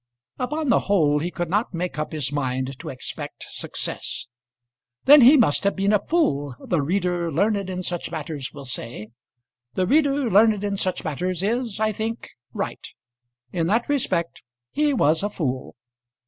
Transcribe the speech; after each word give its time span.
Upon 0.39 0.69
the 0.69 0.79
whole, 0.89 1.19
he 1.19 1.29
could 1.29 1.47
not 1.47 1.75
make 1.75 1.99
up 1.99 2.11
his 2.11 2.31
mind 2.31 2.79
to 2.79 2.89
expect 2.89 3.45
success. 3.51 4.25
"Then 5.05 5.21
he 5.21 5.37
must 5.37 5.63
have 5.63 5.75
been 5.75 5.93
a 5.93 5.99
fool!" 6.03 6.55
the 6.59 6.81
reader 6.81 7.31
learned 7.31 7.69
in 7.69 7.83
such 7.83 8.09
matters 8.09 8.51
will 8.51 8.65
say. 8.65 9.09
The 9.75 9.85
reader 9.85 10.27
learned 10.27 10.63
in 10.63 10.75
such 10.75 11.03
matters 11.03 11.43
is, 11.43 11.79
I 11.79 11.91
think, 11.91 12.31
right. 12.51 12.83
In 13.51 13.67
that 13.67 13.87
respect 13.87 14.41
he 14.71 14.91
was 14.91 15.21
a 15.21 15.29
fool. 15.29 15.75